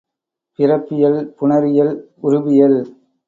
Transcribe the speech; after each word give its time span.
பிறப்பியல் 0.59 1.19
புணரியல் 1.37 1.93
உருபியல் 2.23 2.79